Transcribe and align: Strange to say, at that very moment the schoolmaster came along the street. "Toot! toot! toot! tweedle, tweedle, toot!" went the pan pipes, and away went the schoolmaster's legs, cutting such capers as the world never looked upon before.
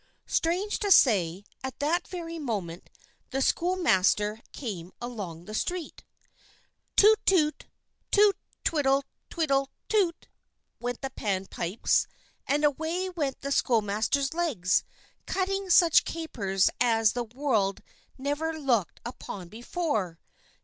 Strange 0.25 0.79
to 0.79 0.91
say, 0.91 1.43
at 1.63 1.77
that 1.77 2.07
very 2.07 2.39
moment 2.39 2.89
the 3.29 3.39
schoolmaster 3.39 4.41
came 4.51 4.91
along 4.99 5.45
the 5.45 5.53
street. 5.53 6.03
"Toot! 6.95 7.23
toot! 7.23 7.67
toot! 8.09 8.35
tweedle, 8.63 9.03
tweedle, 9.29 9.69
toot!" 9.87 10.27
went 10.79 11.01
the 11.03 11.11
pan 11.11 11.45
pipes, 11.45 12.07
and 12.47 12.65
away 12.65 13.11
went 13.11 13.41
the 13.41 13.51
schoolmaster's 13.51 14.33
legs, 14.33 14.83
cutting 15.27 15.69
such 15.69 16.03
capers 16.03 16.71
as 16.79 17.11
the 17.13 17.23
world 17.25 17.83
never 18.17 18.57
looked 18.57 18.99
upon 19.05 19.49
before. 19.49 20.17